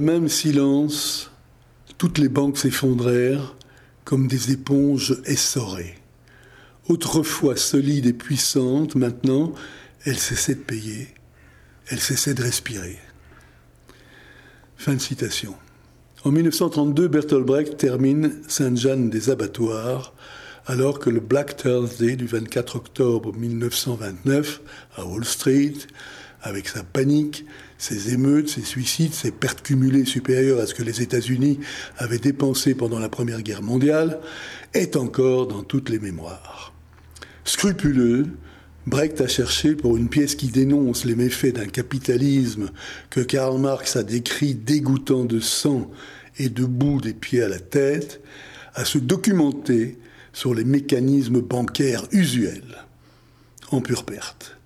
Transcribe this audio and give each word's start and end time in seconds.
même 0.00 0.28
silence, 0.28 1.30
toutes 1.98 2.18
les 2.18 2.28
banques 2.28 2.58
s'effondrèrent 2.58 3.56
comme 4.04 4.26
des 4.26 4.52
éponges 4.52 5.20
essorées. 5.24 5.94
Autrefois 6.88 7.56
solides 7.56 8.06
et 8.06 8.12
puissantes, 8.12 8.94
maintenant, 8.94 9.54
elles 10.04 10.18
cessaient 10.18 10.56
de 10.56 10.60
payer, 10.60 11.08
elles 11.88 12.00
cessaient 12.00 12.34
de 12.34 12.42
respirer. 12.42 12.98
Fin 14.76 14.94
de 14.94 15.00
citation. 15.00 15.54
En 16.24 16.30
1932, 16.30 17.08
Bertolt 17.08 17.46
Brecht 17.46 17.76
termine 17.78 18.42
Sainte-Jeanne 18.48 19.08
des 19.08 19.30
abattoirs, 19.30 20.12
alors 20.66 20.98
que 20.98 21.10
le 21.10 21.20
Black 21.20 21.56
Thursday 21.56 22.16
du 22.16 22.26
24 22.26 22.76
octobre 22.76 23.34
1929, 23.34 24.60
à 24.96 25.04
Wall 25.06 25.24
Street, 25.24 25.74
avec 26.44 26.68
sa 26.68 26.84
panique, 26.84 27.46
ses 27.78 28.12
émeutes, 28.12 28.50
ses 28.50 28.62
suicides, 28.62 29.14
ses 29.14 29.30
pertes 29.30 29.62
cumulées 29.62 30.04
supérieures 30.04 30.60
à 30.60 30.66
ce 30.66 30.74
que 30.74 30.82
les 30.82 31.00
États-Unis 31.00 31.58
avaient 31.96 32.18
dépensé 32.18 32.74
pendant 32.74 32.98
la 32.98 33.08
Première 33.08 33.42
Guerre 33.42 33.62
mondiale, 33.62 34.20
est 34.74 34.96
encore 34.96 35.46
dans 35.48 35.62
toutes 35.62 35.88
les 35.88 35.98
mémoires. 35.98 36.74
Scrupuleux, 37.44 38.26
Brecht 38.86 39.22
a 39.22 39.28
cherché 39.28 39.74
pour 39.74 39.96
une 39.96 40.10
pièce 40.10 40.34
qui 40.34 40.48
dénonce 40.48 41.06
les 41.06 41.14
méfaits 41.14 41.54
d'un 41.54 41.66
capitalisme 41.66 42.70
que 43.08 43.20
Karl 43.20 43.58
Marx 43.58 43.96
a 43.96 44.02
décrit 44.02 44.54
dégoûtant 44.54 45.24
de 45.24 45.40
sang 45.40 45.90
et 46.38 46.50
de 46.50 46.66
boue 46.66 47.00
des 47.00 47.14
pieds 47.14 47.42
à 47.42 47.48
la 47.48 47.60
tête, 47.60 48.20
à 48.74 48.84
se 48.84 48.98
documenter 48.98 49.98
sur 50.34 50.52
les 50.52 50.64
mécanismes 50.64 51.40
bancaires 51.40 52.04
usuels, 52.12 52.84
en 53.70 53.80
pure 53.80 54.04
perte. 54.04 54.58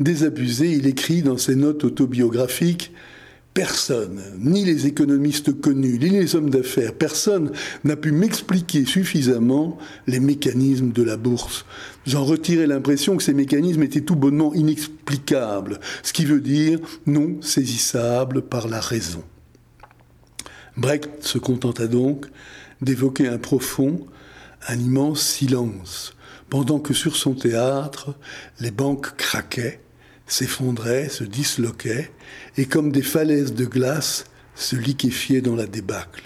Désabusé, 0.00 0.72
il 0.72 0.86
écrit 0.86 1.22
dans 1.22 1.38
ses 1.38 1.56
notes 1.56 1.84
autobiographiques 1.84 2.92
Personne, 3.58 4.22
ni 4.38 4.64
les 4.64 4.86
économistes 4.86 5.60
connus, 5.60 5.98
ni 5.98 6.10
les 6.10 6.36
hommes 6.36 6.50
d'affaires, 6.50 6.94
personne 6.94 7.50
n'a 7.82 7.96
pu 7.96 8.12
m'expliquer 8.12 8.84
suffisamment 8.84 9.78
les 10.06 10.20
mécanismes 10.20 10.92
de 10.92 11.02
la 11.02 11.16
bourse. 11.16 11.64
J'en 12.06 12.24
retirais 12.24 12.68
l'impression 12.68 13.16
que 13.16 13.22
ces 13.24 13.34
mécanismes 13.34 13.82
étaient 13.82 14.02
tout 14.02 14.14
bonnement 14.14 14.54
inexplicables, 14.54 15.80
ce 16.04 16.12
qui 16.12 16.24
veut 16.24 16.40
dire 16.40 16.78
non 17.06 17.42
saisissables 17.42 18.42
par 18.42 18.68
la 18.68 18.78
raison. 18.78 19.24
Brecht 20.76 21.24
se 21.24 21.38
contenta 21.38 21.88
donc 21.88 22.26
d'évoquer 22.80 23.26
un 23.26 23.38
profond, 23.38 24.06
un 24.68 24.78
immense 24.78 25.22
silence, 25.22 26.14
pendant 26.48 26.78
que 26.78 26.94
sur 26.94 27.16
son 27.16 27.34
théâtre, 27.34 28.14
les 28.60 28.70
banques 28.70 29.16
craquaient, 29.16 29.80
s'effondraient, 30.28 31.08
se 31.08 31.24
disloquaient, 31.24 32.10
et 32.56 32.66
comme 32.66 32.92
des 32.92 33.02
falaises 33.02 33.54
de 33.54 33.64
glace, 33.64 34.26
se 34.54 34.76
liquéfiaient 34.76 35.40
dans 35.40 35.56
la 35.56 35.66
débâcle. 35.66 36.22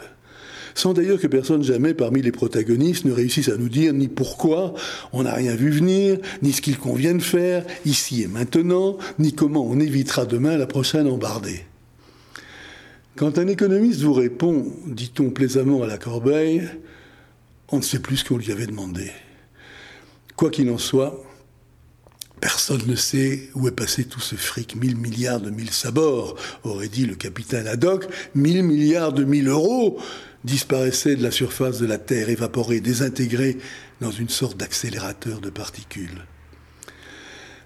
Sans 0.75 0.95
d'ailleurs 0.95 1.20
que 1.20 1.27
personne 1.27 1.62
jamais 1.62 1.95
parmi 1.95 2.23
les 2.23 2.33
protagonistes 2.33 3.05
ne 3.05 3.12
réussisse 3.12 3.48
à 3.48 3.56
nous 3.56 3.69
dire 3.69 3.92
ni 3.92 4.08
pourquoi 4.08 4.75
on 5.12 5.23
n'a 5.23 5.34
rien 5.34 5.55
vu 5.55 5.70
venir, 5.70 6.19
ni 6.41 6.53
ce 6.53 6.62
qu'il 6.62 6.78
convient 6.78 7.14
de 7.14 7.23
faire, 7.23 7.64
ici 7.84 8.23
et 8.23 8.27
maintenant, 8.27 8.97
ni 9.19 9.34
comment 9.34 9.67
on 9.67 9.78
évitera 9.80 10.25
demain 10.25 10.56
la 10.56 10.67
prochaine 10.67 11.06
embardée. 11.06 11.64
Quand 13.17 13.39
un 13.39 13.47
économiste 13.47 14.00
vous 14.00 14.14
répond, 14.14 14.64
dit-on 14.86 15.30
plaisamment 15.30 15.83
à 15.83 15.86
la 15.86 15.98
corbeille, 15.98 16.67
on 17.69 17.77
ne 17.77 17.83
sait 17.83 17.98
plus 17.98 18.19
ce 18.19 18.25
qu'on 18.25 18.39
lui 18.39 18.50
avait 18.50 18.67
demandé. 18.67 19.11
Quoi 20.36 20.50
qu'il 20.50 20.70
en 20.70 20.78
soit, 20.78 21.23
personne 22.43 22.83
ne 22.89 22.97
sait 22.97 23.51
où 23.55 23.69
est 23.69 23.71
passé 23.71 24.05
tout 24.05 24.21
ce 24.21 24.35
fric. 24.35 24.75
Mille 24.75 24.97
milliards 24.97 25.41
de 25.41 25.51
mille 25.51 25.71
sabords, 25.71 26.35
aurait 26.65 26.89
dit 26.89 27.07
le 27.07 27.15
capitaine 27.15 27.69
Haddock. 27.69 28.07
Mille 28.35 28.65
milliards 28.65 29.13
de 29.13 29.23
mille 29.23 29.47
euros 29.47 30.01
disparaissaient 30.42 31.14
de 31.14 31.23
la 31.23 31.30
surface 31.30 31.79
de 31.79 31.86
la 31.86 31.98
Terre, 31.98 32.29
évaporés, 32.29 32.80
désintégrés 32.80 33.58
dans 34.01 34.11
une 34.11 34.29
sorte 34.29 34.57
d'accélérateur 34.57 35.41
de 35.41 35.51
particules. 35.51 36.27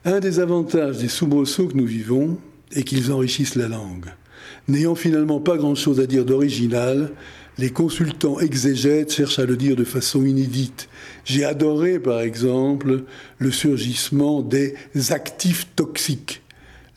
Un 0.05 0.21
des 0.21 0.41
avantages 0.41 0.99
des 0.99 1.09
soubresauts 1.09 1.69
que 1.69 1.77
nous 1.77 1.87
vivons 1.87 2.39
est 2.73 2.85
qu'ils 2.85 3.11
enrichissent 3.11 3.57
la 3.57 3.69
langue. 3.69 4.13
N'ayant 4.69 4.95
finalement 4.95 5.41
pas 5.41 5.57
grand-chose 5.57 6.01
à 6.01 6.07
dire 6.07 6.27
d'original, 6.27 7.13
les 7.59 7.71
consultants 7.71 8.39
exégètes 8.41 9.13
cherchent 9.13 9.39
à 9.39 9.47
le 9.47 9.57
dire 9.57 9.77
de 9.77 9.85
façon 9.85 10.25
inédite. 10.25 10.89
J'ai 11.25 11.45
adoré, 11.45 11.99
par 11.99 12.21
exemple, 12.21 13.05
le 13.39 13.51
surgissement 13.51 14.43
des 14.43 14.75
actifs 15.11 15.67
toxiques. 15.75 16.43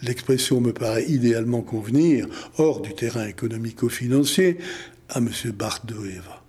L'expression 0.02 0.62
me 0.62 0.74
paraît 0.74 1.06
idéalement 1.06 1.62
convenir, 1.62 2.28
hors 2.58 2.82
du 2.82 2.94
terrain 2.94 3.26
économico-financier, 3.26 4.58
à 5.10 5.20
M. 5.20 5.30
Bart 5.54 5.82
de 5.86 5.96
Eva. 6.06 6.44